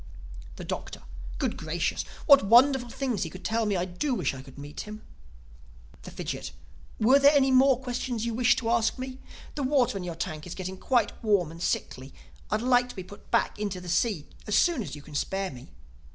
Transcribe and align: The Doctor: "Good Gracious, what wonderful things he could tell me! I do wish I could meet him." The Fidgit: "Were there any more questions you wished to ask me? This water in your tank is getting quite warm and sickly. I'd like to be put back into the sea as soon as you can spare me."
The 0.55 0.63
Doctor: 0.63 1.03
"Good 1.37 1.55
Gracious, 1.57 2.01
what 2.25 2.41
wonderful 2.43 2.89
things 2.89 3.21
he 3.21 3.29
could 3.29 3.45
tell 3.45 3.67
me! 3.67 3.75
I 3.75 3.85
do 3.85 4.15
wish 4.15 4.33
I 4.33 4.41
could 4.41 4.57
meet 4.57 4.79
him." 4.79 5.03
The 6.01 6.09
Fidgit: 6.09 6.53
"Were 6.99 7.19
there 7.19 7.35
any 7.35 7.51
more 7.51 7.79
questions 7.79 8.25
you 8.25 8.33
wished 8.33 8.57
to 8.57 8.71
ask 8.71 8.97
me? 8.97 9.19
This 9.53 9.63
water 9.63 9.99
in 9.99 10.03
your 10.03 10.15
tank 10.15 10.47
is 10.47 10.55
getting 10.55 10.77
quite 10.79 11.13
warm 11.23 11.51
and 11.51 11.61
sickly. 11.61 12.15
I'd 12.49 12.63
like 12.63 12.89
to 12.89 12.95
be 12.95 13.03
put 13.03 13.29
back 13.29 13.59
into 13.59 13.79
the 13.79 13.89
sea 13.89 14.25
as 14.47 14.55
soon 14.55 14.81
as 14.81 14.95
you 14.95 15.03
can 15.03 15.13
spare 15.13 15.51
me." 15.51 15.69